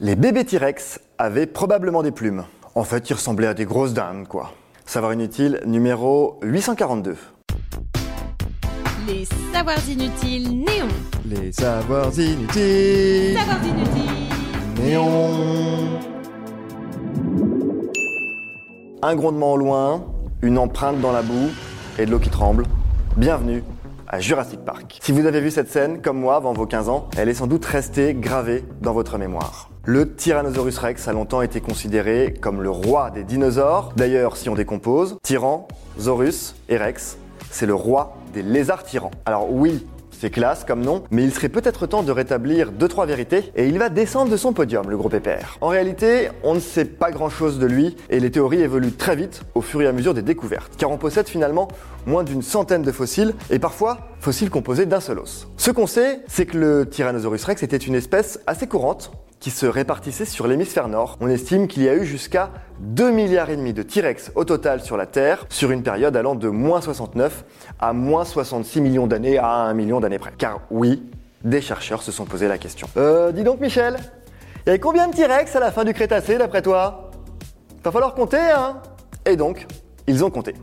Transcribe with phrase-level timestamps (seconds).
[0.00, 2.44] Les bébés T-Rex avaient probablement des plumes.
[2.76, 4.52] En fait, ils ressemblaient à des grosses dindes, quoi.
[4.86, 7.16] Savoir inutile numéro 842.
[9.08, 10.86] Les savoirs inutiles néons.
[11.24, 13.36] Les savoirs inutiles.
[13.38, 14.84] Savoirs inutiles.
[14.84, 15.30] Néon.
[19.02, 20.06] Un grondement au loin,
[20.42, 21.50] une empreinte dans la boue
[21.98, 22.66] et de l'eau qui tremble.
[23.16, 23.64] Bienvenue
[24.06, 25.00] à Jurassic Park.
[25.02, 27.48] Si vous avez vu cette scène, comme moi, avant vos 15 ans, elle est sans
[27.48, 29.70] doute restée gravée dans votre mémoire.
[29.90, 33.94] Le Tyrannosaurus rex a longtemps été considéré comme le roi des dinosaures.
[33.96, 35.66] D'ailleurs, si on décompose, Tyran,
[35.98, 37.16] Zorus et Rex,
[37.50, 39.12] c'est le roi des lézards tyrans.
[39.24, 43.06] Alors oui, c'est classe comme nom, mais il serait peut-être temps de rétablir deux trois
[43.06, 45.56] vérités et il va descendre de son podium, le gros pépère.
[45.62, 49.40] En réalité, on ne sait pas grand-chose de lui et les théories évoluent très vite
[49.54, 51.66] au fur et à mesure des découvertes, car on possède finalement
[52.04, 55.48] moins d'une centaine de fossiles et parfois fossiles composés d'un seul os.
[55.56, 59.66] Ce qu'on sait, c'est que le Tyrannosaurus rex était une espèce assez courante qui se
[59.66, 61.16] répartissait sur l'hémisphère nord.
[61.20, 65.06] On estime qu'il y a eu jusqu'à 2 milliards de T-Rex au total sur la
[65.06, 67.44] Terre sur une période allant de moins 69
[67.78, 70.32] à moins 66 millions d'années à 1 million d'années près.
[70.36, 71.02] Car oui,
[71.44, 72.88] des chercheurs se sont posé la question.
[72.96, 73.96] Euh, dis donc Michel,
[74.64, 77.10] il y avait combien de T-Rex à la fin du Crétacé d'après toi?
[77.84, 78.82] Va falloir compter, hein?
[79.24, 79.66] Et donc,
[80.06, 80.54] ils ont compté.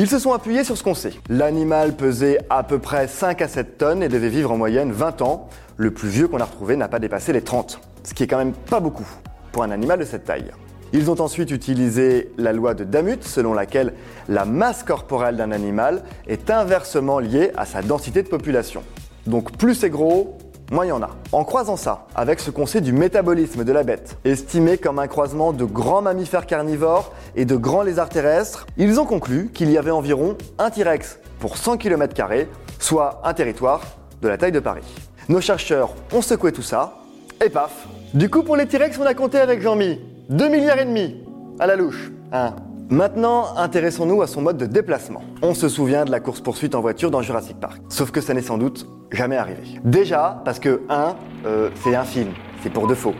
[0.00, 1.12] Ils se sont appuyés sur ce qu'on sait.
[1.28, 5.22] L'animal pesait à peu près 5 à 7 tonnes et devait vivre en moyenne 20
[5.22, 5.48] ans.
[5.76, 8.38] Le plus vieux qu'on a retrouvé n'a pas dépassé les 30 ce qui est quand
[8.38, 9.06] même pas beaucoup
[9.52, 10.50] pour un animal de cette taille.
[10.92, 13.92] Ils ont ensuite utilisé la loi de Damut, selon laquelle
[14.28, 18.82] la masse corporelle d'un animal est inversement liée à sa densité de population.
[19.26, 20.38] Donc plus c'est gros,
[20.70, 21.10] moins il y en a.
[21.32, 25.06] En croisant ça avec ce qu'on sait du métabolisme de la bête, estimé comme un
[25.06, 29.78] croisement de grands mammifères carnivores et de grands lézards terrestres, ils ont conclu qu'il y
[29.78, 32.14] avait environ un T-Rex pour 100 km,
[32.78, 33.82] soit un territoire
[34.22, 34.84] de la taille de Paris.
[35.28, 36.94] Nos chercheurs ont secoué tout ça,
[37.44, 40.00] et paf, du coup, pour les T-Rex, on a compté avec Jean-Mi.
[40.30, 41.22] 2 milliards et demi
[41.58, 42.10] à la louche.
[42.32, 42.54] Hein.
[42.90, 45.20] Maintenant, intéressons-nous à son mode de déplacement.
[45.42, 47.82] On se souvient de la course-poursuite en voiture dans Jurassic Park.
[47.90, 49.78] Sauf que ça n'est sans doute jamais arrivé.
[49.84, 51.14] Déjà, parce que 1,
[51.44, 52.30] euh, c'est un film,
[52.62, 53.12] c'est pour de faux.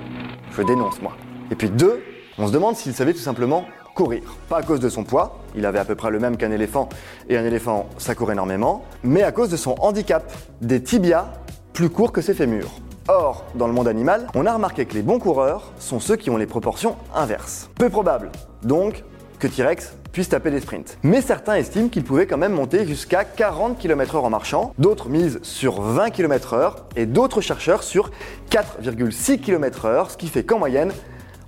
[0.56, 1.12] Je dénonce, moi.
[1.50, 2.03] Et puis 2,
[2.38, 4.22] on se demande s'il savait tout simplement courir.
[4.48, 6.88] Pas à cause de son poids, il avait à peu près le même qu'un éléphant,
[7.28, 10.32] et un éléphant, ça court énormément, mais à cause de son handicap,
[10.62, 11.26] des tibias
[11.75, 12.70] plus courts que ses fémurs.
[13.09, 16.31] Or, dans le monde animal, on a remarqué que les bons coureurs sont ceux qui
[16.31, 17.69] ont les proportions inverses.
[17.75, 18.31] Peu probable,
[18.62, 19.04] donc,
[19.38, 20.99] que T-Rex puisse taper des sprints.
[21.03, 25.38] Mais certains estiment qu'il pouvait quand même monter jusqu'à 40 km/h en marchant, d'autres misent
[25.43, 28.10] sur 20 km/h et d'autres chercheurs sur
[28.50, 30.93] 4,6 km/h, ce qui fait qu'en moyenne,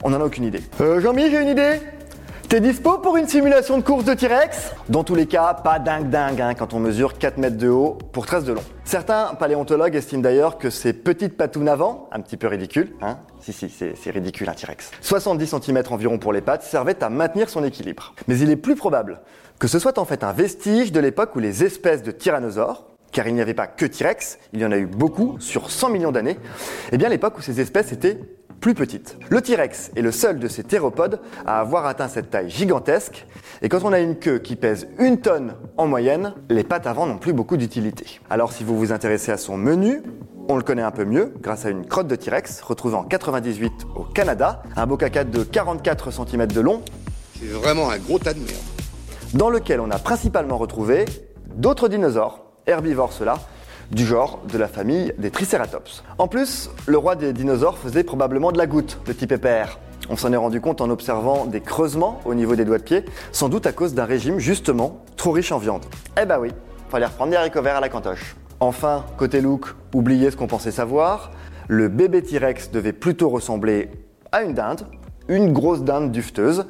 [0.02, 0.62] on n'en a aucune idée.
[0.80, 1.80] Euh, Jean-Mi, j'ai une idée?
[2.50, 4.72] T'es dispo pour une simulation de course de T-Rex?
[4.88, 7.96] Dans tous les cas, pas dingue dingue hein, quand on mesure 4 mètres de haut
[8.10, 8.64] pour 13 de long.
[8.82, 13.52] Certains paléontologues estiment d'ailleurs que ces petites patounes avant, un petit peu ridicules, hein, si
[13.52, 17.62] si c'est ridicule un T-Rex, 70 cm environ pour les pattes, servaient à maintenir son
[17.62, 18.14] équilibre.
[18.26, 19.20] Mais il est plus probable
[19.60, 23.28] que ce soit en fait un vestige de l'époque où les espèces de tyrannosaures, car
[23.28, 26.10] il n'y avait pas que T-Rex, il y en a eu beaucoup sur 100 millions
[26.10, 28.18] d'années, et eh bien l'époque où ces espèces étaient
[28.60, 29.16] plus petite.
[29.30, 33.26] Le T-Rex est le seul de ces théropodes à avoir atteint cette taille gigantesque,
[33.62, 37.06] et quand on a une queue qui pèse une tonne en moyenne, les pattes avant
[37.06, 38.20] n'ont plus beaucoup d'utilité.
[38.28, 40.02] Alors si vous vous intéressez à son menu,
[40.48, 43.72] on le connaît un peu mieux grâce à une crotte de T-Rex retrouvée en 98
[43.94, 46.82] au Canada, un bocacade de 44 cm de long.
[47.38, 48.58] C'est vraiment un gros tas de merde.
[49.32, 51.04] Dans lequel on a principalement retrouvé
[51.54, 53.38] d'autres dinosaures, herbivores ceux-là,
[53.90, 56.04] du genre de la famille des Triceratops.
[56.18, 59.78] En plus, le roi des dinosaures faisait probablement de la goutte, le petit pépère.
[60.08, 63.04] On s'en est rendu compte en observant des creusements au niveau des doigts de pied,
[63.32, 65.84] sans doute à cause d'un régime justement trop riche en viande.
[66.20, 66.50] Eh bah oui,
[66.88, 68.36] fallait reprendre des haricots verts à la cantoche.
[68.60, 71.30] Enfin, côté look, oubliez ce qu'on pensait savoir,
[71.68, 73.90] le bébé T-Rex devait plutôt ressembler
[74.32, 74.86] à une dinde,
[75.28, 76.66] une grosse dinde dufteuse.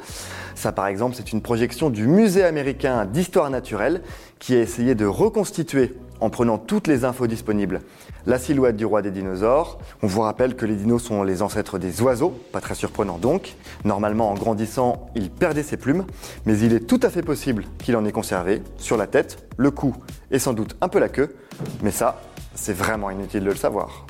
[0.54, 4.02] Ça, par exemple, c'est une projection du Musée américain d'histoire naturelle
[4.38, 7.81] qui a essayé de reconstituer en prenant toutes les infos disponibles.
[8.26, 9.78] La silhouette du roi des dinosaures.
[10.03, 13.55] On vous rappelle que les dinos sont les ancêtres des oiseaux, pas très surprenant donc.
[13.84, 16.05] Normalement, en grandissant, il perdait ses plumes,
[16.46, 19.70] mais il est tout à fait possible qu'il en ait conservé sur la tête, le
[19.70, 19.94] cou
[20.31, 21.34] et sans doute un peu la queue.
[21.82, 22.20] Mais ça,
[22.55, 24.06] c'est vraiment inutile de le savoir.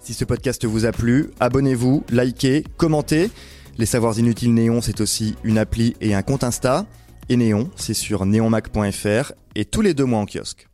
[0.00, 3.30] Si ce podcast vous a plu, abonnez-vous, likez, commentez.
[3.78, 6.86] Les Savoirs Inutiles Néon, c'est aussi une appli et un compte Insta.
[7.28, 10.68] Et Néon, c'est sur neonmac.fr et tous les deux mois en kiosque.